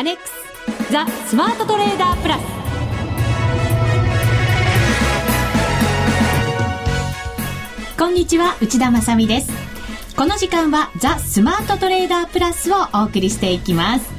[0.00, 0.32] アネックス
[0.90, 2.40] ザ・スマートトレーダープラス。
[7.98, 9.52] こんにちは内田まさです。
[10.16, 14.10] この時間はザ・スマートトレーダープラスをお送りしていきます。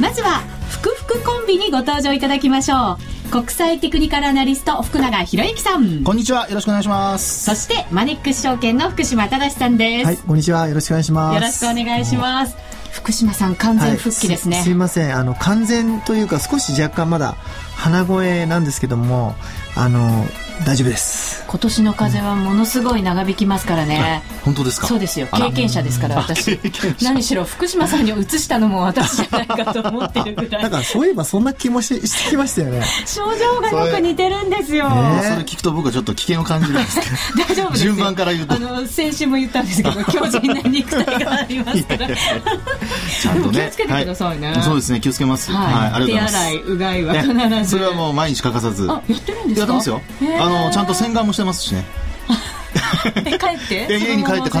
[0.00, 2.96] まずはふくふくコンビにご登場いただきましょ
[3.26, 3.30] う。
[3.32, 6.04] 国際テクニカルアナリスト福永博之さん。
[6.04, 7.42] こんにちはよろしくお願いします。
[7.42, 10.06] そしてマネックス証券の福島正さんです。
[10.06, 11.34] はいこんにちはよろしくお願いします。
[11.34, 12.73] よろしくお願いします
[13.04, 15.14] 福島さん完全復帰ですね、はい、すいません。
[15.14, 17.36] あの完全というか少し若干まだ
[17.76, 19.34] 鼻声なんですけども
[19.76, 20.24] あの
[20.64, 21.44] 大丈夫です。
[21.48, 24.86] 今年の風はものすごい長引きますからね、本当ですか？
[24.86, 25.26] そうですよ。
[25.32, 26.58] 経験者ですから私。
[27.02, 30.62] 何しろ福島さんに移したのも私じゃないかと思ってるぐらい。
[30.64, 32.82] だからそういえばそんな気もししてきましたよね。
[33.04, 37.46] 症状がよく似てるんですよ、ね、それ聞くと僕はちょっと危険を感じるんですけど。
[37.48, 38.54] 大丈夫です順番から言うと。
[38.54, 42.06] あの先週も言ったんですけど 強靭な肉体がありますから。
[42.08, 45.50] ちゃんとね気をつけてくださいね、はい、そうですね気をつけます。
[45.52, 46.32] はい、はい、ありがとうございます。
[46.32, 47.70] 手洗いうがいは必ず。
[47.70, 48.86] それはもう毎日欠かさず。
[48.90, 49.60] あやってるんですか？
[49.60, 50.00] やってますよ
[50.44, 51.84] あのちゃんと洗顔もしてますしね。
[53.14, 53.86] 帰って？
[53.98, 54.58] 家に帰って必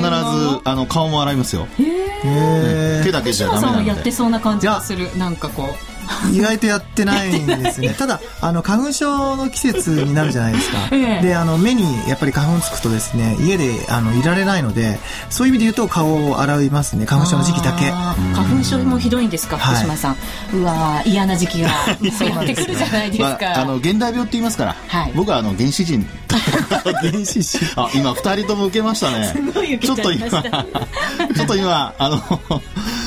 [0.64, 1.66] あの顔も洗いますよ。
[1.78, 1.84] へ
[2.24, 5.10] え手だけじゃダメなんでやってそうな感じがする。
[5.16, 5.93] なんかこう
[6.32, 7.94] 意外とやってないんですね。
[7.98, 14.98] ただあの花粉症の季節になるじゃないですか、ええ、であの目にやっぱり花粉つくとですね家であのいられないので
[15.30, 17.06] そういう意味で言うと顔を洗いますね。
[17.06, 17.90] 花粉症の時期だけ。
[17.90, 18.14] 花
[18.56, 20.16] 粉症もひどいんですか、福島さん、
[20.52, 21.68] うわ嫌な時期が
[22.00, 26.06] やってくるじゃないですか、まあ、あの現代病って言いますから、はい、僕はあの原始人。
[26.28, 27.60] 原始人。
[27.76, 29.34] あ今二人とも受けましたね。
[29.80, 32.22] ちょっと今ちょっと今あの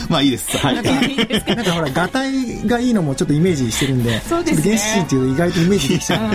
[0.09, 0.58] まあいいです。
[0.58, 0.75] はい。
[0.75, 0.91] なんか
[1.73, 4.64] ほら、がたいがいいのもちょっとイメージしてるんで、そうですね。
[4.64, 6.27] 原始人っていう意外とイメージできちゃう。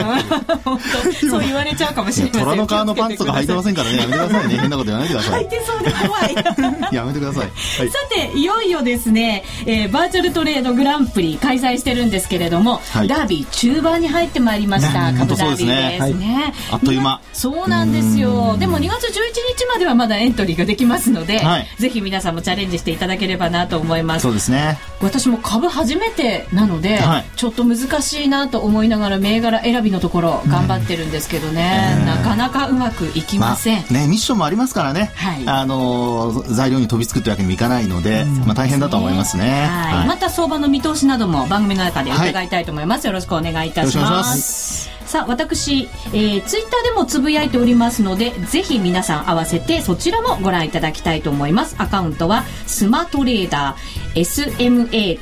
[1.28, 2.32] そう言われちゃうかもしれない。
[2.32, 4.58] 虎の皮のパンツとか履いてませんからね、やめてくださいね。
[4.58, 5.42] 変なこと言わないでください。
[5.42, 6.94] 履いてそうで怖い。
[6.94, 15.12] やめてください、さて、いよいよですね、えー、バーチャルトレードグランプリ開催してるんですけれども、はい、ダービー中盤に入ってまいりました。
[15.12, 16.52] 株ダービーですね。
[16.70, 17.20] あっという間。
[17.32, 18.56] そうなんですよ。
[18.58, 19.12] でも2月11
[19.56, 21.40] 日まではまだエントリーができますので、
[21.78, 24.22] ぜひ皆さんもチャレンジしていただければなと思います。
[24.22, 24.78] そうですね。
[25.02, 51.76] 私も株初めてなので、はい、ちょっと難しいなと思いながら銘柄選びのところ頑張ってるんですけどね、うん、なかなかうまくいきません、まあ、ねミッションもありますからね、はい、あの材料に飛びつくってわけにもいかないので、うん、まあ大変だと思いますね、はい、はい、また相場の見通しなども番組の中で伺いたいと思います、よろしくお願いいたしますさあ私、えー、ツイッターでもつぶやいておりますのでぜひ皆さん合わせてそちらもご覧いただきたいと思います。
[51.76, 54.20] アカウントはスマトレーダー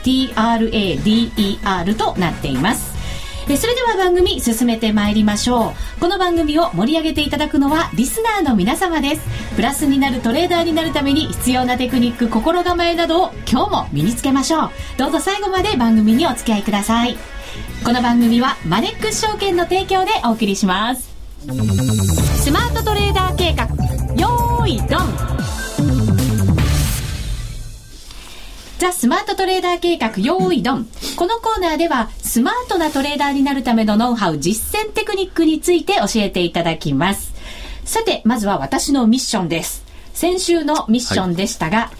[0.05, 2.95] SMATRADER となっています。
[3.57, 6.01] それでは番組進めてまいりましょう。
[6.01, 9.23] この番組を盛り上げていただくのはリスナーの皆様です。
[9.57, 14.71] プラスになるトレーダーになるために必要なテクニック心構えなどを今日も身につけましょう。
[14.99, 17.19] どうぞ最後まで番組にお付き合いください。
[17.83, 21.11] この番組はマネックス証券の提供でお送りします。
[22.43, 23.65] スマートトレーダー計画
[24.15, 25.09] よーいドン。
[28.79, 30.89] ザ・スマートトレーダー計画よーいドン。
[31.17, 37.33] このコーナーではスマートなトレーダーになるためのノウハウ実践テクニックについて教えていただきます。
[37.85, 39.85] さてまずは私のミッションです。
[40.13, 42.00] 先週のミッションでしたが、はい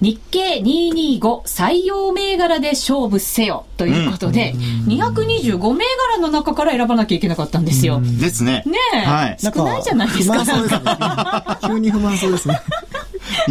[0.00, 4.60] 日経225採用銘柄で勝負せよということで、うん、
[4.92, 8.00] 225銘柄の中から選ばなきゃいけなかったんですよ。
[8.00, 8.62] ですね。
[8.66, 11.58] ねえ、はい、少ないじゃないですか。
[11.66, 12.60] 急に不満そうですね。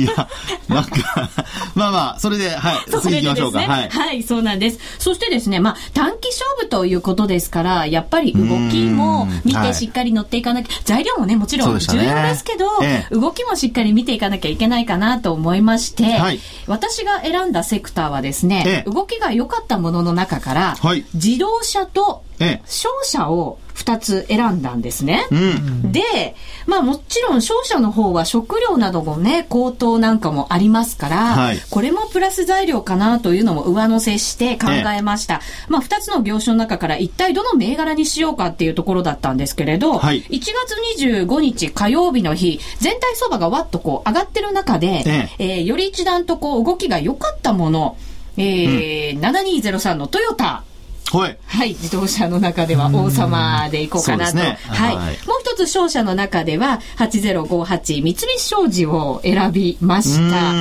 [0.02, 0.30] いや、
[0.68, 1.30] なんか、
[1.76, 3.90] まあまあ、それで、はい、次行きましょうか、ね、はい。
[3.90, 4.80] はい、そうなんです。
[5.00, 22.24] そしてですね、まあ、短期勝負ということですから、やっぱり動きも見てしっかり乗っていかなきゃ、はい、材料もね、もちろん重要ですけど、ねええ、動きもしっかり見ていかなきゃいけないかなと思いまして、はい、私が選んだセクターはですね、え、動きが良かったものの中から、はい、自動車と
[22.66, 25.28] 商社を2つ選んだんですね。
[25.32, 35.42] うん、で、まあもちろん商社の方は食料などもね、高騰なんかもありますから、はい、これもプラス材料かなというのも上乗せして考えました。
[35.68, 45.48] まあ2つの業種の中から一体どの銘柄にしようかっていうところだったんですけれど、はい、1月25日火曜日の日、全体相場がわっとこう上がってる中で、ええ。
[45.58, 47.98] ー、より一段とこう動きが良かったもの、
[48.38, 50.64] えー、うん、7203のトヨタ、
[51.12, 51.38] はい。
[51.46, 51.70] はい。
[51.70, 54.38] 自動車の中では王様でいこうかなと。
[54.38, 54.96] ね、はい。
[54.96, 60.50] もう一つ商社の中では8058三菱商事を選びました。
[60.50, 60.54] あ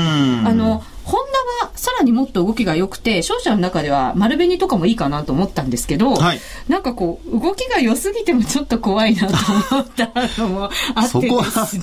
[0.54, 1.20] の、ホン
[1.60, 9.34] ダはさらにもっと動きが良くて、商社の中では丸紅とかもいいかなと思ったんですけど、はい、なんかこう、動きが良すぎてもちょっと怖いなと
[9.70, 10.10] 思った
[10.42, 11.12] のもあってですね。
[11.12, 11.76] そこは、そ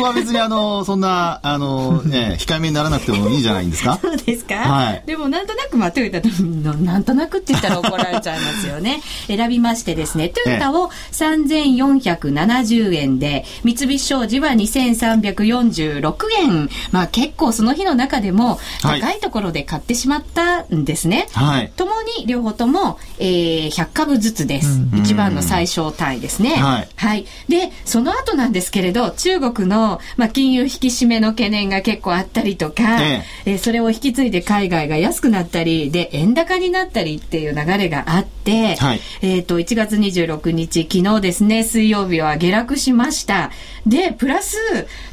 [0.00, 4.00] こは別にあの、そんな、あの、ね、控えめにならなくてもいいじゃないんですか？
[4.02, 4.56] そうですか？
[4.56, 5.02] はい。
[5.06, 9.00] でもなんとなく、まあ、トヨタと、なんとなくって言ったら怒られちゃいますよね。
[9.28, 16.68] 選びましてですね、トヨタを3470円で、三菱商事は2346円。
[16.90, 18.39] まあ結構その日の中でも
[18.82, 21.28] 高いところで買ってしまったんですね。
[21.32, 21.72] はい。
[21.76, 24.80] ともに両方とも、えー、100株ずつです。
[24.96, 26.50] 一番の最小単位ですね。
[26.56, 26.88] はい。
[26.96, 27.26] はい。
[27.48, 43.50] で、その後なんですけれど、中国の、まあ、金融引き締めの懸念が結構あったりとか、ええー、それを引き継いで海外が安くなったり、で、円高になったりっていう流れがあって、はい、えっ、ー、と、1月26日、昨日ですね、水曜日は下落しました。
[43.86, 44.56] で、プラス、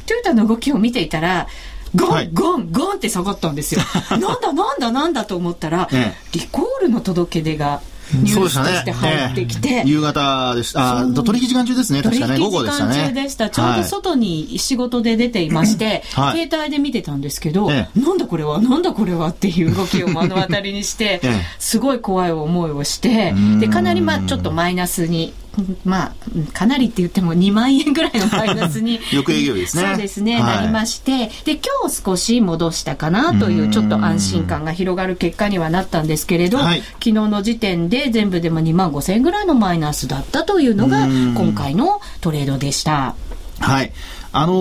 [0.06, 1.48] トヨタの動きを見ていたら、
[1.94, 3.80] ゴン、はい、ゴン、ゴンって下がったんですよ。
[4.10, 7.80] なんだなんだなんだと思ったら、ええ、リコールの届け出が
[8.14, 11.00] ニュースとして入ってきて、ね夕方でした。
[11.00, 12.38] あ取引時間中ですね、確かね。
[12.38, 12.86] 午後でした。
[12.86, 13.08] ね。
[13.08, 13.50] 中でした。
[13.50, 21.20] ちょうど外に仕事で出ていまして、 はい、携帯で見てたんですけど、ええ、なんだこれは、なんだこれはっていう動きを目の当たりにして、
[21.58, 25.34] すごい怖い思いをして、で、かなりまあちょっとマイナスに
[25.84, 26.12] まあ、
[26.52, 29.82] かなりって言っても2万円ぐらいのマイナスに 翌営業ですね。
[29.82, 43.14] そうですね、はい、なりまして、で、今日少し戻したかなという、ちょっと安心感が広がる結果にはなったんですけれど、はい、昨日の時点で全部でも2万5千円ぐらいのマイナスだったというのが、今回のトレードでした。
[43.60, 43.92] はい。
[44.38, 44.52] あの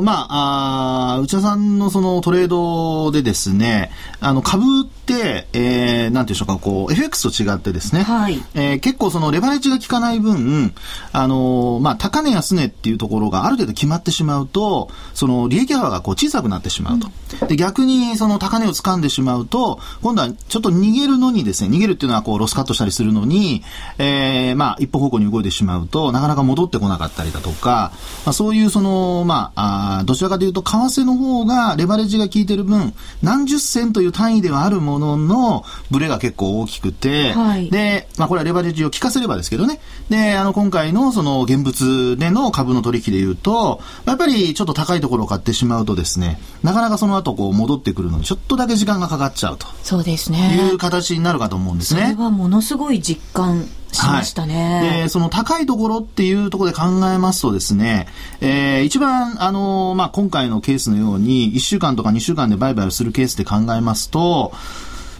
[0.00, 3.90] ー、まあ、あ内田さんのそのトレードでですね、
[4.20, 10.74] あの、株って、えー、なんていうんでしょうか、こう、FX と違ってですね、はい、えー、結構そのレバレッジが効かない分、
[11.12, 17.08] あのー、まあ、高値安値っていうところがある程度決まってしまうと、その利益幅がこう小さくなってしまうと。
[17.40, 23.62] うん、で、逆にその高値を掴んでしまうと、今度はちょっと逃げるのにですね、逃げるっていうのはこう、ロスカットしたりするのに、
[23.96, 27.92] えー、まあ、一歩方向に動いてしまうと、なかなか戻ってこなかったりだとか、
[28.26, 39.80] まあ、そういうその、まあ、あどちらかというと、為替の方がレバレッジが効いてる分、何十銭という単位ではあるものの、ブレが結構大きくて、はい、で、まあ、これはレバレッジを効かせればですけどね。
[40.08, 49.66] で、あの、今回のその現物での株の取引で言うと、やっぱりちょっと高いところを買ってしまうとですね、なかなかその後こう戻ってくるのにちょっとだけ時間がかかっちゃうと。
[49.82, 50.58] そうですね。
[50.70, 52.02] いう形になるかと思うんですね。
[52.02, 54.80] それはものすごい実感しましたね。
[54.80, 58.08] はい、で、その高いところっていうところで考えますとですね、
[58.40, 64.52] えー、一番、あのー、まあ、今回のケースのように、1週間とか2週間で売買をするケースで考えますと、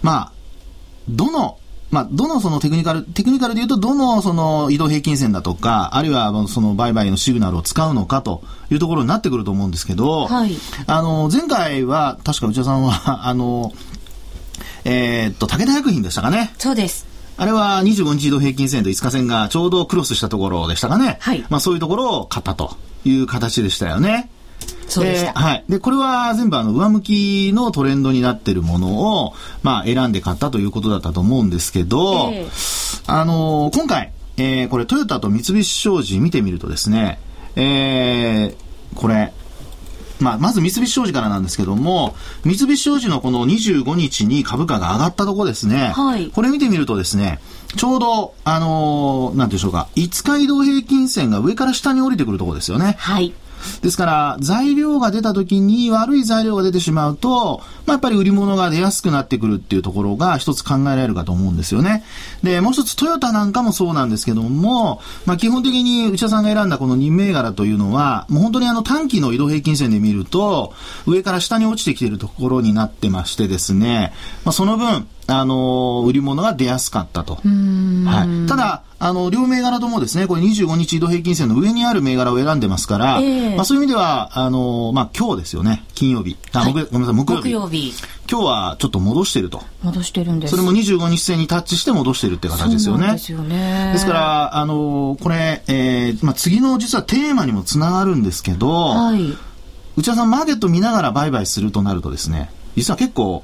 [0.02, 0.32] まあ、
[1.08, 1.58] どの、
[1.90, 13.72] まあ、どのそのテクニカル、テクニカルで言うと、どのその移動平均線だとか、あるいはその売買のシグナルを使うのかというところになってくると思うんですけど、はい、あの、前回は、確か内田さんは、あの、
[14.84, 16.54] えー、っと、武田薬品でしたかね。
[16.58, 17.11] そうです。
[17.42, 21.16] あれは25日移動平均線と5日線がちょうどクロスしたところでしたかね。
[21.20, 21.44] はい。
[21.50, 24.30] まあそういうところを買ったという形でしたよね。
[24.86, 25.32] そうでした。
[25.32, 25.64] はい。
[25.68, 29.34] で、これは全部あの、上向きのトレンドになってるものを、
[29.64, 37.18] まあ、選んで買ったということだったと思うんですけど、えー、あのー、今回、えー、これトヨタと三菱商事見てみるとですね、
[37.56, 38.56] えー、
[38.94, 39.32] これ、
[40.22, 42.14] まあ、まず三菱商事からなんですけども、
[42.44, 45.92] 三菱商事のこの25日に株価が上がったところですね。
[45.94, 46.30] はい。
[46.30, 47.40] これ見てみるとですね、
[47.76, 52.96] ちょうど、あのー、なんでしょうか、5日移動平均線が上から下に降りてくるところですよね。
[52.98, 53.32] はい。
[53.82, 62.04] ですから、材料が出た時に悪い材料が出てしまうと、まあ、やっぱり売り物が出やすくなってくるっていうところが一つ考えられるかと思うんですよね。
[62.42, 70.74] で、もう一つトヨタなんかもそうなんですけども、まあ、基本的に内田さんが選んだこの2銘柄というのは、もう本当にあの短期の移動平均線で見ると、
[71.06, 74.12] 上から下に落ちてきているところになってましてですね、
[74.44, 77.36] まあ、その分、あの、売り物が出やすかったと。
[77.36, 78.48] はい。
[78.48, 86.36] ただ、あの、両銘柄ともですね、これ25日移動平均線の上にある銘柄を選んでますから、えー、まあそういう意味では、あの、まあ今日ですよね、金曜日。
[86.52, 87.43] あ、はい、ごめんなさい、木曜日。
[87.43, 87.93] 木曜日。
[88.31, 89.62] 今日はちょっと戻してると。
[89.82, 90.52] 戻してるんです。
[90.52, 93.12] それも25日線にタッチして戻してるって形ですよね。
[93.12, 93.91] ですよね。
[93.93, 99.36] ですから、あの、これ、えー、まあ次の実はテーマにもつながるんですけど、はい。
[99.96, 103.43] 内田さん、マーケット見ながら売買するとなるとですね、実は結構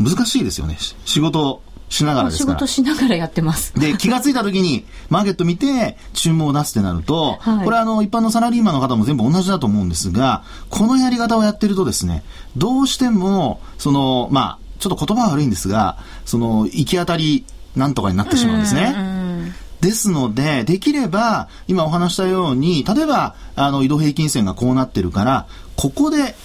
[0.00, 0.78] 難しいですよね。
[1.04, 2.58] 仕事しながらですから。
[2.58, 3.74] 仕事しながらやってます。
[3.74, 12.22] で、気がついた時に、マーケット見て、注文を出すってなると、はい、これあの、一般のサラリーマンの方も全部同じだと思うんですが、このやり方をやってるとですね、
[12.56, 17.44] どうしても、その、まあ、ちょっと言葉は悪いんですが、その、行き当たり
[17.76, 19.54] なんとかになってしまうんですね。
[19.80, 26.36] ですので、できれば、今お話したように、例えば、あの、移動平均線がこうなってるから、ここで、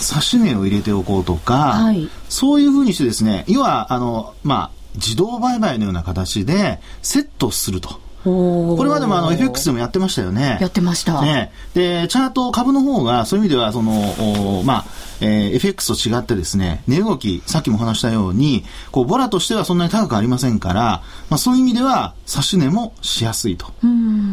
[0.00, 8.03] 指し値を入れておこうとか、はい、そういうふうにしてですね、要は、あの、まあ、自動売買のような形でセットすると。
[8.24, 10.58] これまでもあの FX でもやってましたよね。
[10.60, 11.20] やってました。
[11.20, 14.84] ね、で、チャート株の方がそういう意味では、その、まあ、
[15.20, 23.66] えー、FX と違ってですね、値動き、さっきも話したように、こう、ボラとしてはそんなに高くありませんから、まあそういう意味では、差し値もしやすいと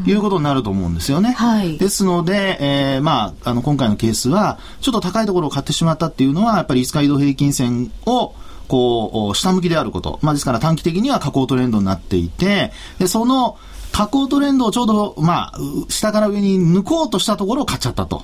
[0.06, 1.32] いうことになると思うんですよね。
[1.32, 1.78] はい。
[1.78, 8.34] ですので、えー、まあ、あの、今回のケースは、ちょっと高いところを買ってしまったっていうのは、やっぱり5日移動平均線を、
[8.68, 10.20] こう、下向きであること。
[10.22, 13.58] まあ、ですから短期的には下降トレンドになっていて、で、その、
[13.92, 18.24] 下降トレンドをちょうど、まあ、下から上に抜こうとしたところを買っちゃったと。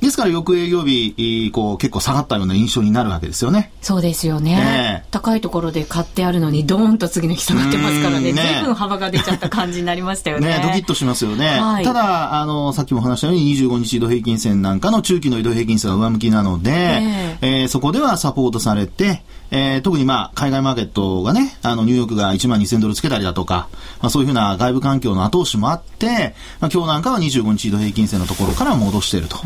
[0.00, 3.72] ですから、翌営業日、こう、結構下がったような印象になるわけですよね。
[3.82, 5.02] そうですよね。
[5.04, 10.48] えー、高いところで買ってあるのに、ドーンと次の日下がってますからね、ね随分幅が出ちゃった感じになりましたよね。
[10.48, 11.46] ね、ドキッとしますよね。
[11.46, 19.22] はい、ただ、あの、さっきも話したように、25日移動平均線なんかの中期の移動平均線が上向きなので、えー、えー、そこではサポートされて、
[19.54, 23.68] えー、特にまあ、海外マーケットがね、あの、ニューヨークが1万2000ドルつけたりだとか、
[24.00, 29.36] まあそういうふうな外部環境の後押しもあって、まあ今日なんかは25日移動平均線のところから戻していると。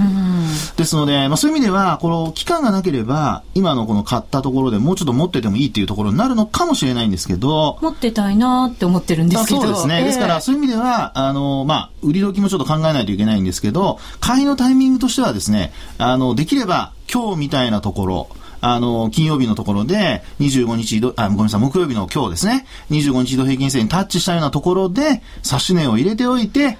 [0.77, 9.63] ですので、まあそういう意味では、この期間がなければ、今のこの買ったところでもうちょっと持っててもいいっていうところになるのかもしれないんですけど、持ってたいなって思ってるんですけど。
[9.63, 9.99] そうですね。
[9.99, 18.29] えー、ですから、そういう意味では、あの、まあ、売り時もちょっと考えないといけないんですけど、買いのタイミングとしてはですね、あの、できれば今日みたいなところ、
[18.61, 26.79] あの、金曜日のところで、25日あ、ごめんなさい、木曜日の今日ですね、25日移動平均線にタッチしたようなところで、差し値を入れておいて、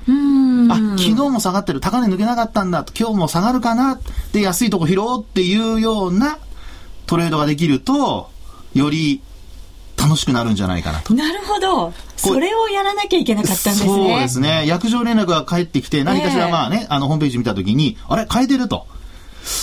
[0.69, 3.99] あ、昨日も下がってる、高値抜けなかったんだ、今日も下がるかな、
[4.33, 6.39] で、安いとこ拾おうっていうような
[7.07, 8.31] トレードができると、
[8.75, 9.23] より
[9.97, 11.15] 楽しくなるんじゃないかなと。
[11.15, 11.93] なるほど。
[12.17, 13.89] それをやらなきゃいけなかったんですね。
[13.89, 14.67] そうですね。
[14.67, 18.87] 約定連絡が返ってきて、何かしらまあね、えー、あの、ホームページ見たときに、あれ変えてると。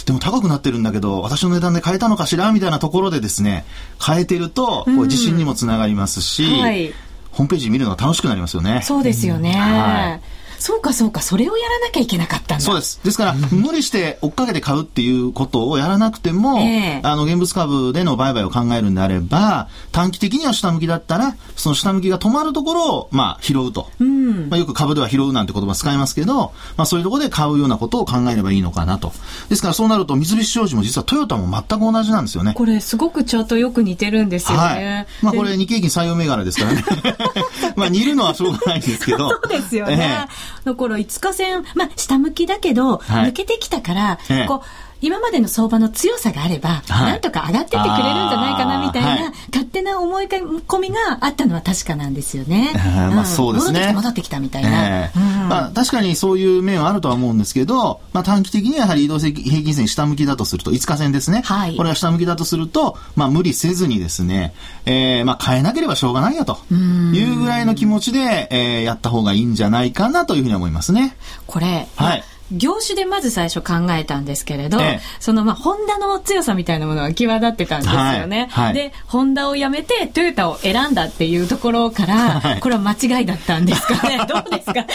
[0.06, 3.66] でも高くなってるんだけど、私の値段で買えたのかしらみたいなところでですね、
[4.06, 6.94] 変えてると、こう自信にもつながりますし、はい、
[7.32, 8.82] ホームページ見るのが楽しくなりますよね。
[8.84, 9.52] そうですよね。
[9.54, 12.60] はいそうかそうか、それをやらなきゃいけなかったんだ。
[12.60, 13.00] そうです。
[13.04, 23.90] ですから、無理して追っかけて買うっていうことをやらなくても、えー、あの、現物株での売買を考えるんであれば、短期的には下向きだったら、その下向きが止まるところを、まあ、拾うと。
[24.00, 29.12] うん、まあ、よく株では拾うなんて言葉使いますけど、まあ、そういうところで買うようなことを考えればいいのかなと。
[29.50, 32.54] ですから、そうなると、三菱商事も実はトヨタも全く同じなんですよね。
[32.56, 34.64] これ、すごくチャートよく似てるんですよね。
[34.64, 36.84] はい、まあ、これ、日経平均採用銘柄ですからね。
[37.76, 39.30] まあ、似るのはしょうがないんですけど。
[39.30, 40.28] そうですよね。
[40.30, 44.62] えー、だから、5日線、まあ、下向きだけど、はい、抜けてきたから、ええ、こう、
[45.04, 49.20] 今までの相場の強さがあれば、はい、なんとか上がってってくれるんじゃないかなみたいな、はい、
[49.52, 52.72] 勝手な思い込みがあったのは確かなんですよね。
[52.74, 53.80] まあそうですね。
[53.80, 55.12] 戻ってきた戻ってきたみたいな。
[55.50, 61.42] まあ確かにそういう面はあるとは思うんですけど、まあ短期的にはやはり移動平均線下向きだとすると、5日線ですね。
[61.44, 64.54] はい、これが下向きだとすると、まあ無理せずにですね、
[64.86, 71.18] えー、まあ変えなければしょうがないやというぐらいの気持ちで、えー、やった方がいいんじゃないかなというふうに思いますね。
[71.46, 72.24] これ、はい。
[72.54, 78.48] 業種でまず最初考えたんですけれど、ええ、そのまあホンダの強さみたいなものが際立ってたんですよね。
[78.52, 84.20] はいはい、で、ホンダをやめてトヨタを選んだっていうところから、はい、これは間違いだったんですかね。
[84.30, 84.86] どうですか？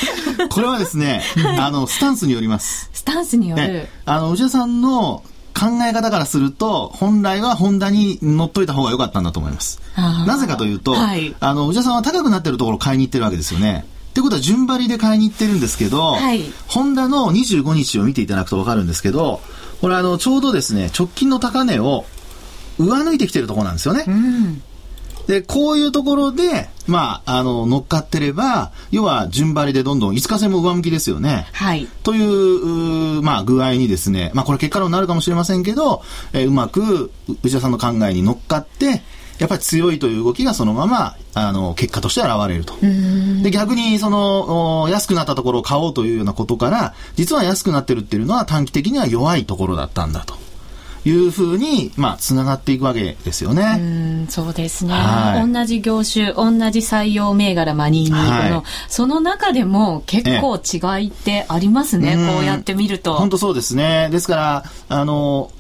[0.48, 1.22] これはですね、
[1.58, 2.90] あの、スタンスによります。
[2.92, 3.88] スタンスによる。
[4.04, 5.22] あの、内田さんの
[5.58, 9.80] 考え方からすると、本来はホンダに乗っといた方が良かったんだと思います。
[9.96, 13.84] なぜかというと、はい、あの、内田さんは高くなってるところを買いに行ってるわけですよね。
[14.18, 19.40] ってことは順張りで買いに行ってるんですけど、はい、ホンダの25日を見ていただくと分かるんですけど、
[19.80, 22.04] これあの、ちょうどですね、直近の高値を
[22.78, 24.04] 上抜いてきてるところなんですよね。
[24.08, 24.62] うん、
[25.28, 31.46] で、こういうところで、まあ、あの、乗っかってれば、要は順張りでどんどん、5日線も上向きですよね。
[31.52, 31.86] はい。
[32.02, 37.12] という、うまあ、具合にですね、まあ、これ結果論になるかもしれませんけど、えー、うまく、
[37.44, 39.02] 内田さんの考えに乗っかって、
[39.38, 42.74] やっぱり強いという動きがそのまま、あの、結果として現れると。
[43.42, 50.48] で、逆に、その、安くなったところを買おうというようなことから、実は安くなってるっていうのは短期的には弱いところだったんだと。
[51.04, 53.76] いうふうに、まあ、つながっていくわけですよね。
[53.78, 63.14] うんそうですね、はい、同じ業種、同じ採用銘柄、マニーニーの、はい、その中でも結構違いってありますね、こうやって見ると。
[63.14, 64.08] 本当そうですね。
[64.10, 65.50] ですから、あの、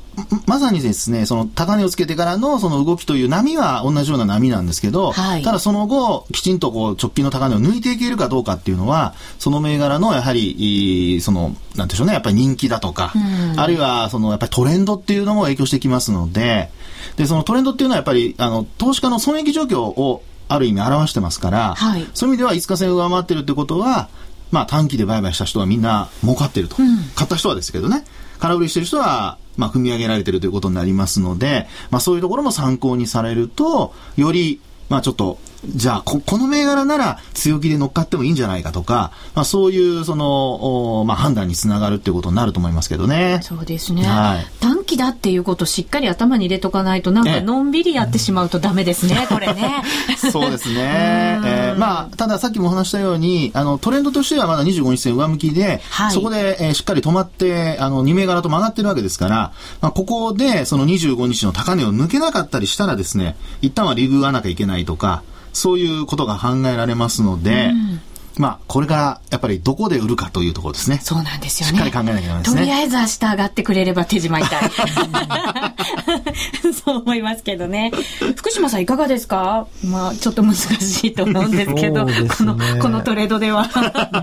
[0.46, 13.12] まさにですね、その高値をつけてからのその動きという波は同じような波なんですけど、はい、ただその後、きちんとこう直近の高値を抜いていけるかどうかっていうのは、その銘柄のやはり、その、なんでしょうね、やっぱり人気だとか、
[13.56, 16.70] あるいはそのやっぱりトレンドっていうのも影響してきますので、
[17.16, 24.08] で、そのトレンドっていうのはやっぱり、あの、投資家の損益状況をある意味表してますから、はい、そういう意味では5日線上回ってるってことは、
[24.50, 26.76] まあ短期で売買した人はみんな儲かってると。
[26.78, 28.04] うん、買った人はですけどね。
[28.38, 43.40] 空売りしてる人は、まあ、踏み上げられてるということになりますので、まあ、そういうところも参考にされると、より、まあ、ちょっと、じゃあこ、この銘柄なら強気で乗っかってもいいんじゃないかとか、まあ、そういうその、まあ、判断につながるっていうことになると思いますけどね。
[43.42, 44.04] そうですね。
[44.04, 49.82] はい、短期だっていうことをしっかり頭に入れとかないと、なんかのんびりやってしまうとダメですね、これね。
[50.30, 50.78] そうですね。
[51.44, 68.00] えー、まあ、たださっきも話したように、あの、トレンドとしてはまだ25日線上向きで、はい、そこで、えー、しっかり止まって、あの、2銘柄と曲がってるわけですから、まあ、ここでその25日の高値を抜けなかったりしたらですね、一旦はリグがなきゃいけないとか、そういうことが考えられますので、うん
[68.38, 71.00] まあ、これからやっぱりどこで売るかというところですね。
[71.02, 71.76] そうなんですよね。
[71.76, 72.60] しっかり考えなきゃいけないですね。
[72.60, 74.70] とりあえず明日上がってくれれば手締まいたい。
[76.72, 77.90] そう思いますけどね。
[78.36, 79.66] 福島さんいかがですか？
[79.84, 83.68] まあ、ちょっと難しいと思うんですけど、ね、この、このトレードでは。
[84.12, 84.18] う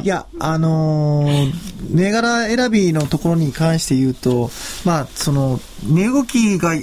[0.00, 1.52] ん、いや、あのー、
[1.90, 4.50] 銘柄選びのところに関して言うと、
[4.86, 6.74] まあ、その、値動きが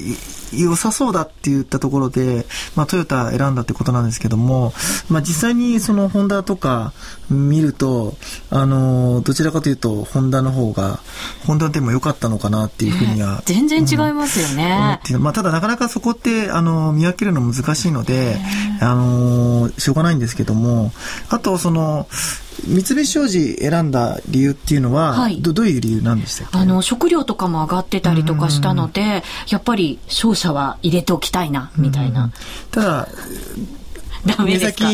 [0.53, 4.73] 良さそうだって言ったところで、まあ、トヨタ選んだってことなんですけども、
[5.09, 6.93] まあ、実際にそのホンダとか
[7.29, 8.15] 見ると、
[8.49, 10.99] あの、どちらかというと、ホンダの方が、
[11.45, 13.41] ホンダでも良かったのかなっていうふうには。
[13.45, 14.99] 全然違いますよね。
[15.11, 18.37] うん、まあ、ただなかなかそこって、あの、見分けるの難しいので、
[18.79, 20.91] あの、しょうがないんですけども、
[21.29, 22.07] あと、その、
[22.63, 32.31] 三菱商事選んだ理由っていうのは、はい、どどういう理由なんでしたあの食料とかも上がってたりとかしたのでやっぱり商社は入れておきたいなみたいな。
[32.71, 33.07] ただ
[34.25, 34.89] ダメですか？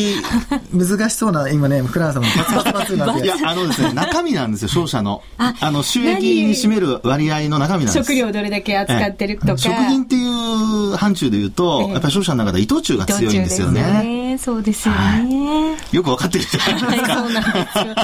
[0.72, 3.24] 難しそうな、今ね、福永さんもパツパツパツなんで。
[3.24, 5.22] いや、あのですね、中身なんですよ、商社の。
[5.38, 8.06] あの、収益に占める割合の中身なんです。
[8.06, 9.58] 食料どれだけ扱ってるとか。
[9.58, 10.26] 食品っていう
[10.96, 14.38] 範疇で言うと、やっぱり商社の中で伊藤忠が強いんですよね。
[14.38, 15.76] そうですよね。
[15.92, 17.14] よくわかってるじゃないですか。
[17.18, 17.50] そうなんで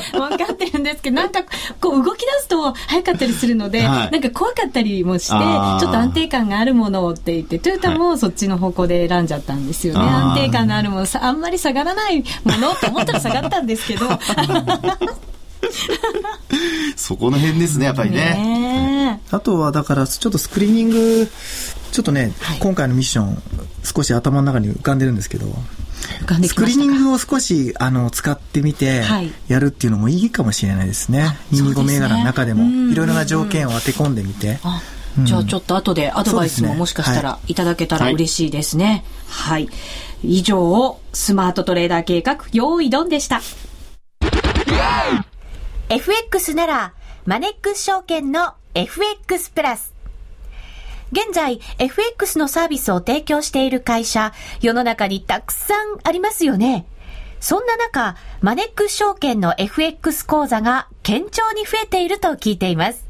[0.03, 0.21] すよ。
[0.21, 1.43] わかってるんですけど、なんか、
[1.81, 10.01] こう動き出すと早かったりするので、なんか怖かったりもして、ちょっと安定感があるものをって言って、トヨタもそっちの方向で選んじゃったんですよね。
[10.01, 14.07] 安定感のあるもの、あんまり下がらないものと思ったら下がったんですけど。
[16.97, 18.17] そこの辺ですね、やっぱりね。
[18.17, 21.29] ねあとは、だから、ちょっとスクリーニング、
[21.93, 23.43] ちょっとね、はい、今回のミッション、
[23.83, 25.47] 少し頭の中に浮かんでるんですけど、
[26.47, 29.03] スクリーニングを少しあの使ってみて
[29.49, 31.37] やるっていうのもいいかもしれないですね。
[31.53, 32.93] 225銘柄の中でも。
[32.93, 34.59] いろいろな条件を当て込んでみて。
[35.25, 37.55] じゃあちょっと後でアドバイスももしかしたらい。
[37.55, 39.05] ただけたら嬉しいですね。
[39.27, 40.39] はい、はい。
[40.39, 43.41] 以上、スマートトレーダー計画、用意ドンでした。
[45.91, 46.93] FX なら、
[47.25, 49.95] マネックス証券の FX プラス。
[51.13, 56.85] 現在、FX のサービスを提供している会社、世の中にたくさんありますよね。
[57.41, 63.07] そんな中、マネックス証券の FX 講座が堅調に増えていると聞いています。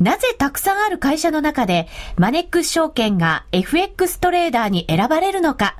[0.00, 5.76] なぜたくさんある会社の中で、マネックス証券が FX トレーダーに選ばれるのか、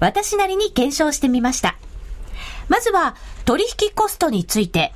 [0.00, 1.76] 私なりに検証してみました。
[2.68, 4.92] まずは、取引コストについて。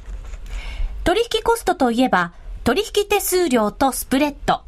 [1.07, 2.33] 取引コストといえば、
[2.65, 4.63] 取引手数料とスプレッド。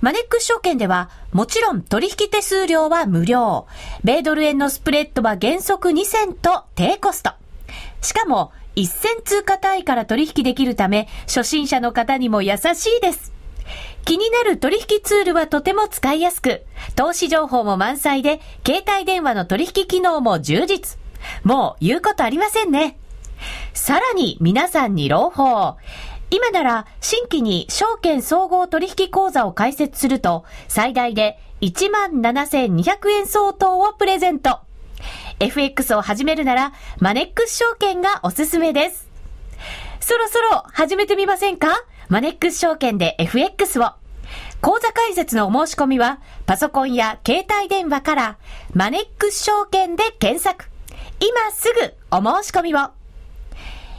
[0.00, 3.66] マネックス証券では、もちろん取引手数料は無料。
[4.02, 7.32] 米ドル円のスプレッドは原則2銭と低コスト。
[8.00, 13.34] しかも、1銭通貨単位から取引できるため、初心者の方にも優しいです。
[14.06, 16.64] 気になる取引ツールはとても使いやすく、
[16.96, 20.98] 投資情報も満載で、携帯電話の取引機能も充実。
[21.44, 22.96] もう言うことありませんね。
[23.74, 25.76] さらに皆さんに朗報。
[26.30, 34.60] 今なら新規に証券総合取引口座を開設すると最大で17,200円相当をプレゼント。
[35.40, 39.08] FX を始めるならマネックス証券がおすすめです。
[40.00, 41.68] そろそろ始めてみませんか？
[42.08, 43.92] マネックス証券で FX を。
[44.60, 48.38] 口座開設のお申し込みは、パソコンや携帯電話から、
[48.74, 50.66] マネックス証券で検索。
[51.20, 52.97] 今すぐお申し込みを。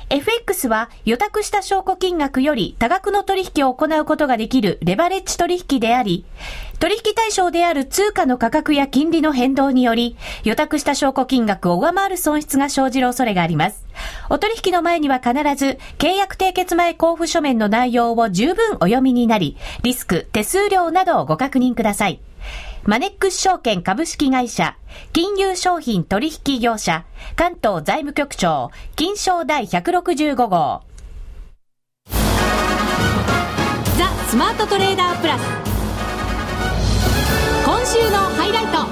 [0.09, 6.25] FX は予託した証拠金額より多額の取引を行うことができるレバレッジ取引であり、
[6.79, 13.85] 取引対象である通貨の価格や金利の変動により、予託した証拠金額を上回る損失が生じる恐れがあります。
[14.29, 22.19] お取引の前には必ず、契約締結前交付書面の内容を十分お読みになり、リスク、手数料などをご確認ください。
[22.83, 24.77] マネックス証券株式会社、
[25.11, 30.81] 金融商品取引業者、関東財務局長、金賞第165号。
[33.97, 35.41] ザ・スマートトレーダープラス。
[37.65, 38.88] 今週のハイライト。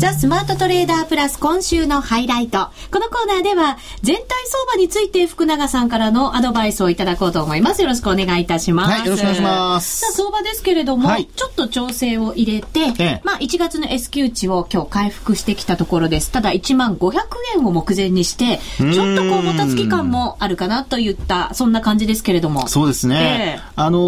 [0.00, 2.70] ザ・スマートトレーダープラス今週のハイライト。
[2.90, 7.82] このコーナーでは、全体相場について福永さんからのアドバイスをいただこうと思います。
[7.82, 8.90] よろしくお願いいたします。
[8.92, 9.98] はい、よろしくお願いします。
[9.98, 16.30] さあ、相場ですけれども、はい、ちょっと調整を入れて、ええ、まあ、1月の S q 値を今日回復してきたところです。
[16.30, 17.18] ただ、1万500
[17.58, 22.68] 円を目前にして、ちょっとこう、もたつき感もあるかなといった、そんな感じですけれども。
[22.68, 23.58] そうですね。
[23.58, 23.98] え、あの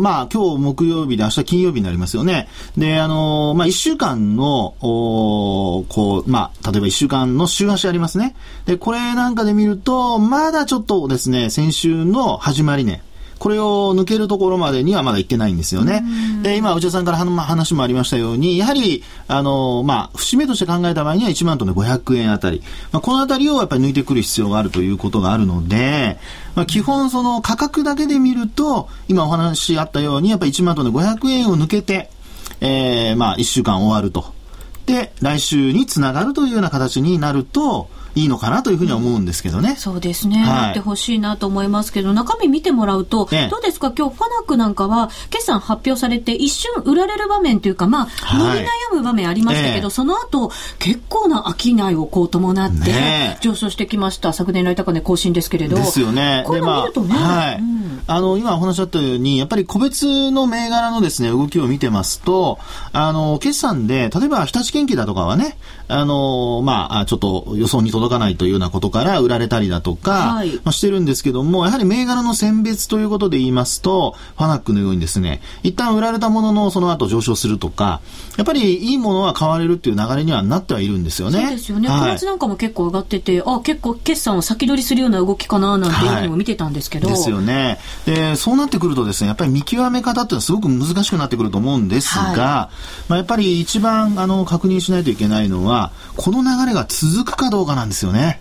[0.00, 2.50] ー、まあ、今日木曜日で明日金曜日になりますよね。
[2.76, 5.29] で、あのー、まあ、1週間の、お
[5.88, 8.34] こう、まあ、例えば1週間の週足ありますね。
[8.66, 13.02] で、これなんかで見ると、まだちょっとですね、先週の始まりね、
[13.40, 16.04] これを抜けるところまでにはまだ行ってないんですよね。
[16.42, 22.62] で、今、内田さんから話もありましたように、やはり、あの、まあ、節目として考えた場合には1万トンで500円あたり。
[22.92, 26.18] まあ、このあたりをやっぱり抜いてくる必要があるということがあるので、
[26.54, 32.10] まあ、基本その価格だけで見ると、今お話あったように、やっぱり1万トンで500円を抜けて、
[32.60, 34.34] えー、まあ、1週間終わると。
[34.92, 39.76] で、来週につながるというような形になると、いいのかなというふうには思うんですけどね。
[39.78, 40.38] そうですね。
[40.38, 43.92] はい、ってほしいなと思いますけど、中身見てもらうと、ね、どうですか？
[43.96, 50.50] 今日ファナックなんかは、決算発表されて一瞬売られる場面というか、まあ、伸び悩む場面ありましたけど、その後、
[50.80, 54.32] 結構な商いをこう伴って、上昇してきました。
[54.32, 55.76] 昨年来高値更新ですけれど。
[55.76, 56.42] ですよね。
[56.48, 57.14] これ見るとね。
[57.14, 57.60] はい。
[57.60, 57.79] うん、
[58.10, 62.58] あの、今お話あったように、やっぱり個別の銘柄のですね、動きを見てますと、
[62.92, 78.00] あの、決算で、例えば日立研機だとかはね、あの、まあ、ちょっと予想に届かないというようなことから売られたりだとか、はい、まあ、してるんですけども、やはり銘柄の選別ということで言いますと、ファナックのようにですね、一旦売られたもののその後上昇するとか、
[78.36, 81.42] やっぱりいいものは買われるっていう流れにはなってはいるんですよね。
[81.42, 81.88] そうですよね。
[81.88, 87.78] 小、は、松、なんかも結構上がってて、あ、結構決算を先取りするような動きかななんていうのを見てたんですけど、はい、ですよね。
[88.06, 92.70] で、そうなってくるとですね、やっぱり見極め方っていうのはすごく難しくなってくると思うんですが、は
[93.06, 98.40] い、まあ、やっぱり一番あの確認しないといけないのは、この流れが続くかどうかなんですよね。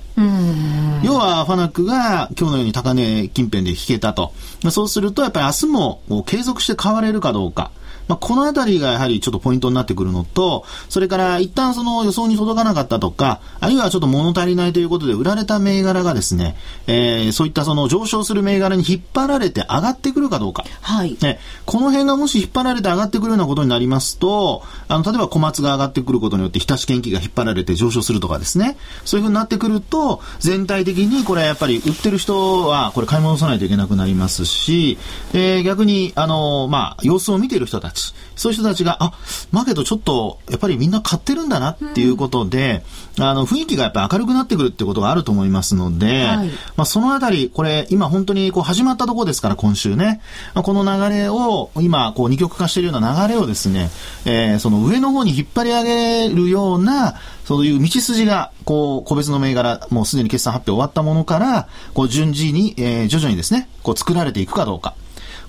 [1.03, 4.33] 要は、ファナックが今日のように高値近辺で引けたと。
[4.71, 7.71] そうすると、やっぱり明日も継続して買われるかどうか。
[8.09, 20.65] まあ、このあたりがやはりちょっとポイントになってくるのと、それから一旦その予想に届かなかったとか、あるいはちょっと物足りないということで売られた銘柄がですね、えー、そういったその上昇する銘柄に引っ張られて上がってくるかどうか。
[20.81, 21.17] はい。
[21.21, 34.97] ね、この辺がもし引っ張られて上がってくるようなことになりますと、あの、例えば小松が上がってくることによって日立研機が引っ張られて上昇するとかですね、そういうふうになってくると、全体的にこれやっぱり売ってる人はこれ買い戻さないといけなくなりますし、
[35.33, 37.98] えー、逆に、あの、まあ、様子を見ている人たち、
[38.35, 39.13] そういう人たちが、あ、
[39.51, 42.83] マーケットちょっと、やっぱりみんな買ってるんだなっていうことで、
[43.17, 50.21] うん、あの、雰囲気がやっぱ明るくなってくるってことがあると思いますので、はい、まあ、そのあたり、これ、今本当にこう始まったところですから、今週ね、
[50.53, 53.89] まあ、この流れを、今、こう二極化しているような流れをですね、
[54.25, 64.93] えー、その上の方に引っ張り上げるような、そういう道筋が、こう、個別の銘柄、もうすでに決算発表終わったものから、こう、順次に、えー、徐々にですね、こう、作られていくかどうか。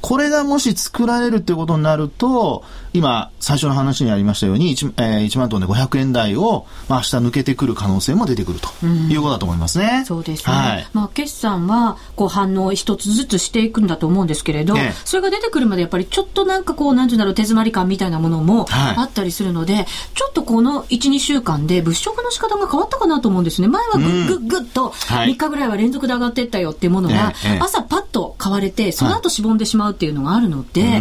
[0.01, 10.01] これがもし作られるっていうことになると、今、最初の話にありましたように、1, えー、1万トンで500円台を、まあ、明日抜けてくる可能性も出てくるということだと思いますね。
[10.03, 10.53] うそうですね。
[10.53, 23.69] はい、まあ、決算は、こう、反応一つずつしていくんだと思うんですけれど、ね、それが出てくるまでやっぱりちょっとなんかこう、なんていうんだろう、手詰まり感みたいなものもあったりするので、はい、ちょっとこの1、2週間で物色の仕方が変わったかなと思うんですね。
[23.69, 31.01] 前はぐっぐっぐっと、3日ぐらいは連続で上がっていったよっていうものが、朝パッと買われて、その後しぼんでしまうっていうのがあるので、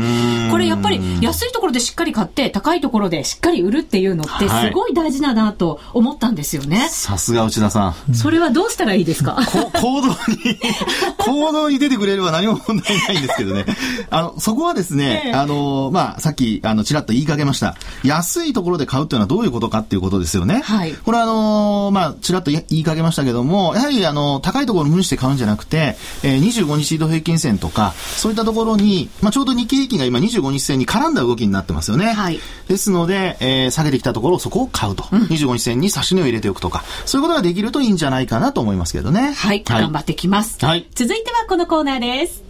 [0.52, 6.88] これやっぱり安いところでしっかり買って、高いところでしっかり売るっていうのってすごい大事だなと思ったんですよね。
[6.90, 8.14] さすが内田さん。
[8.16, 9.38] それはどうしたらいいですか？
[9.82, 10.16] 行動に、
[11.18, 13.66] 行動に出てくれれば何も問題ないんですけどね。
[14.10, 17.76] あの、そこはですね、ええ、あの、まあ、さっき、あの、ちらっと言いかけました。
[18.04, 20.62] 安いところで買うっていうのはどういうことかっていうことですよね。
[20.64, 20.94] はい。
[20.94, 32.08] これはあの、まあ、ちらっと言いかけましたけども、やはりあの、高いところを無理して買うんじゃなくて、えー、25日移動平均線とか、そういったところに、まあ、ちょうど日経平均が今25日線に絡んだ動きになってますよね。
[32.14, 32.40] はい。
[32.68, 35.06] ですので、えー、下げてきたところをそこを買うと。
[35.12, 39.34] うん、25日線に差し値を入れておくとか、そういうことができるといいんじゃないかなと思いますけどね。
[39.34, 39.64] はい。
[39.66, 40.64] はい、頑張ってきます。
[40.64, 40.88] はい。
[40.96, 42.44] 続いてはこのコーナーです。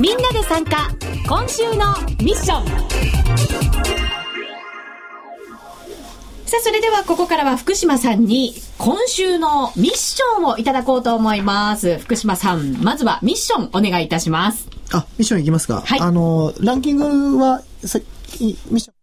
[0.00, 0.88] みんなで参加、
[1.28, 3.70] 今週のミッション。
[6.50, 11.98] さあ、それではここからは福島さんに今週のミッションをいただこうと思います。
[11.98, 14.79] 福島さん、まずはミッションお願いいたします。
[14.92, 15.82] あ、ミッションいきますか。
[15.84, 16.00] はい。
[16.00, 17.98] あの、ランキングは、さ
[18.40, 18.94] ミッション。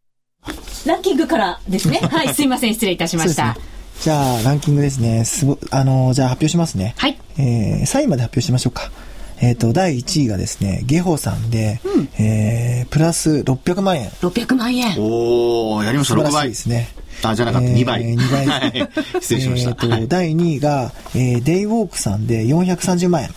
[0.88, 2.00] ランキングからですね。
[2.12, 3.54] はい、すいません、失礼いたしました。
[3.54, 3.60] ね、
[4.02, 5.26] じゃあ、ランキングですね。
[5.26, 6.94] すご、あの、じゃあ発表しますね。
[6.98, 7.18] はい。
[7.38, 8.92] えー、3位まで発表しましょうか。
[9.40, 14.10] えっ、ー、と、第1位がですね、ゲホさんで、うん、えー、プラス600万円。
[14.22, 14.96] 600万円。
[15.00, 16.50] おおやりました、6倍。
[16.50, 16.90] ですね。
[17.24, 18.04] あ、じゃなかった、2倍。
[18.04, 18.48] えー、2倍。
[18.48, 18.90] はい、
[19.22, 19.70] 失礼しました。
[19.70, 23.30] えっ、ー、と、はい、第2位が、えー、デイウォークさんで430万円。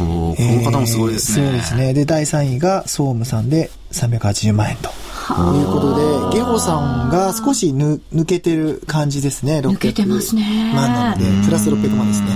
[0.00, 1.94] おこの方もすごいですね、えー、そうですね。
[1.94, 4.90] で、第3位が、総務さんで380万円と。
[5.28, 9.60] ということで、ゲホさんが少しぬ抜けてる感じですね。
[9.60, 10.72] 抜けてますね。
[10.74, 12.28] 万なので、プラス600万ですね。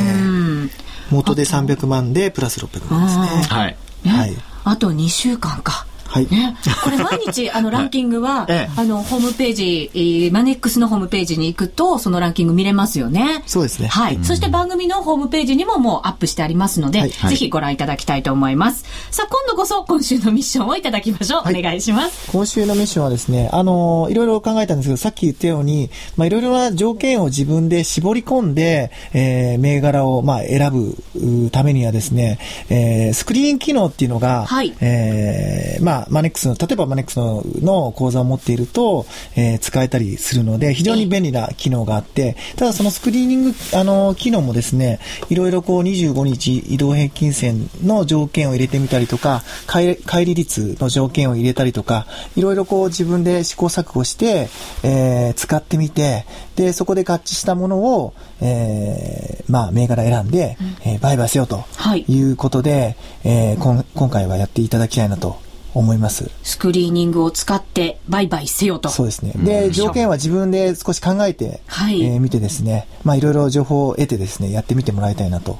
[0.00, 0.70] えー、
[1.10, 3.42] 元で300万で、プラス600万ですね。
[3.48, 3.76] はい。
[4.06, 4.36] はい。
[4.64, 5.87] あと2週間か。
[6.08, 6.26] はい。
[6.30, 13.42] ね、これ毎日、 あの、ランキングは、ええ、あの、ホームページ、えー、マネックスのホームページに行くと、そのランキング見れますよね。
[13.46, 13.88] そうですね。
[13.88, 14.18] はい。
[14.22, 18.84] そして番組のホームページにももうアップしてありますので、はい、ぜひご覧いただきたいと思います。
[19.10, 21.42] さあ、今度こそ今週のミッションをいただきましょう。
[21.42, 22.30] はい、お願いします。
[22.32, 32.38] 今週のミッションはですね、あの、いろいろ考えたんですけど、さっき言ったように、まあ、いろいろな条件を自分で絞り込んで、えー、銘柄を、まあ、選ぶためにはですね、
[32.70, 34.74] えー、スクリーン機能っていうのが、はい。
[34.80, 39.06] えー、まあ、マネックスの、例えばばマネックスのの口座を持っていると、
[39.36, 52.06] えー、使えたりするので、非常に便利な機能があって、ただそのスクリーニング、あの、機能もですね、いろいろこう25日移動平均線の条件を入れてみたりとか、帰り率の条件を入れたりとか、
[52.36, 54.48] いろいろこう自分で試行錯誤して、
[54.82, 56.24] えー、使ってみて、
[56.56, 61.64] で、そこで合致したものを、えー、まあ、銘柄選んで、うん、えー、売買せようと
[62.06, 62.18] い。
[62.18, 65.38] うことで、はい、えー、今回はやっていただきたいなと
[65.74, 66.30] 思います。
[66.42, 68.88] スクリーニングを使って売買せよと。
[68.88, 69.32] そうですね。
[69.36, 75.58] で、条件は自分で少し考えて、はい、えー、見てですね、まあいろいろ情報を得てですね、やってみてもらいたいなと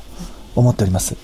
[0.54, 1.16] 思っております。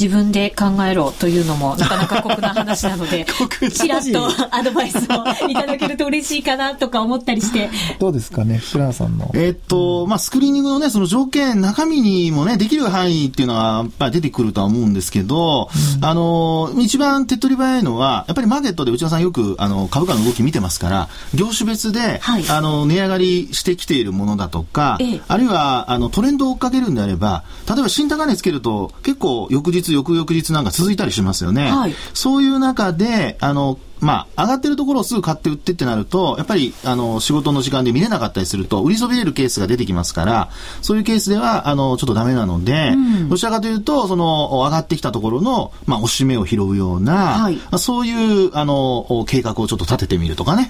[0.00, 3.26] 自分で考えろというのもなかなか酷な話なので、
[3.72, 7.70] ちらっとアドバイスをいただけると嬉しいかなとか思ったりして。
[7.98, 9.30] どうですかね、フランさんの？
[9.34, 31.70] えー、っと、まあ、スクリーニングのね、その条件、中身にもね、できる範囲っていうのは、やっぱり出てくるとは思うんですけど、うん、あの、一番手っ取り早いのは、やっぱりマーケットで内田さんよく、あの、株価の動き見てますから、業種別で、はい、あの、値上がりしてきているものだとか、ええ、あるいは、あの、トレンドを追っかけるんであれば、例えば新高値つけると、結構翌日、翌々日なんかが続いたりしますよね。
[31.70, 40.50] はい、そういう中で、あの、まあ、上がってるところをすぐ買って売ってってなると、やっぱり、あの、仕事の時間で見れなかったりすると、売りそびれるケースが出てきますから、
[40.82, 50.68] そういうケースでは、あの、ちょっとダメなので、うん、どちらかというと、その、上がってきたところの、まあ、押し目を拾うような、はい、そういう、あの、計画をちょっと立ててみるとかね。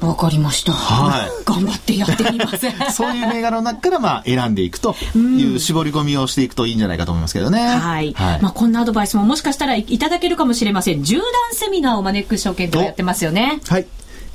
[0.00, 0.72] わかりました。
[0.72, 1.30] はい。
[1.44, 2.66] 頑張ってやってみます。
[2.92, 7.60] そういう銘柄の中からまあ選んでいくという絞り込みをしていくといいんじゃないかと思いますけどね。
[7.66, 8.12] はい。
[8.14, 11.02] はい、まあこんなアドバイスももしかしたらいただけるかもしれません。
[11.02, 13.60] 縦断セミナーをマネックス証券でやってますよね。
[13.68, 13.86] はい。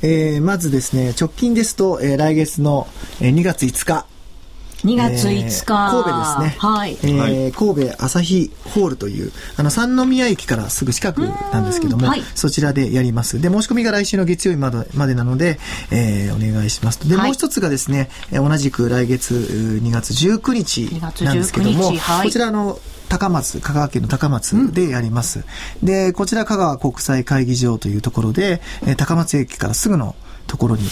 [0.04, 2.88] えー、まずですね、直近ですと、えー、来月の、
[3.20, 4.06] えー、2月5日、
[4.84, 6.92] 2月5日、えー、神戸ですね、はい。
[7.04, 13.40] えー、神戸朝日ホールというあの三宮駅からすぐ近くなんですけども、はい、そちらでやります。
[13.40, 15.60] で申し込みが来週の月曜日までまでなので、
[15.92, 20.90] えー、お願いしますで、はい、もう一つがですね同じく来月2月19日
[21.24, 22.80] なんですけども、はい、こちらの
[23.12, 25.40] 高松、香川県の高松でやります。
[25.82, 30.16] うん、で、こちら香川国際会議場というところで、え高松駅からすぐの
[30.48, 30.84] ところに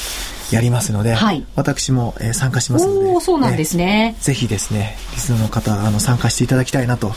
[0.51, 7.13] やりますので、はい、私も、えー、参加しますので、そうなんですね、ぜひですね、リスナーの方、あの、参加していただきたいなと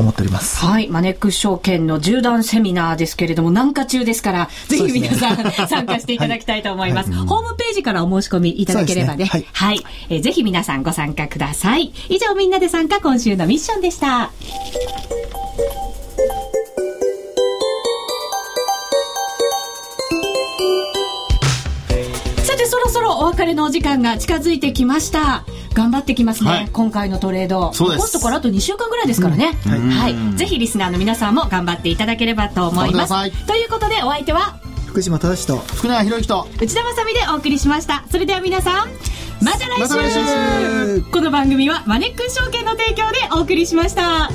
[0.00, 0.64] 思っております。
[0.64, 0.88] はい。
[0.88, 9.24] マネックス証券の縦断セミナーですけれども、南下中ですから、ぜひ皆さん、ね、参加していただきたいと思います、は いはい、ホームページからお申し込みいただければね。
[9.24, 11.92] ねはい、はい、えー、ぜひ皆さんご参加ください。
[12.08, 14.30] 以上、みんなで参加、今週のミッションでした。
[23.18, 25.44] お別れのお時間が近づいてきました。
[25.74, 27.72] 頑張ってきますね、はい、今回のトレード。
[27.72, 27.98] そうです。
[27.98, 33.46] 残すところあと2週間ぐらいですからね、うん、はい、はい、ぜひリスナーの皆さんも頑張っていただければと思います。
[33.46, 34.60] ということでお相手は？
[34.86, 35.56] 福島正と。
[35.56, 36.46] 福永博之と。
[36.60, 38.04] 内田まさみでお送りしました。
[38.08, 38.88] それでは皆さん
[39.44, 39.96] また来週。
[39.96, 41.02] ま、来週。
[41.10, 44.30] この番組はマネックス証券の提供でお送りしました